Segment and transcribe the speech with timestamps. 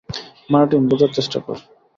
[0.49, 1.57] Martin, বোঝার চেষ্টা কর।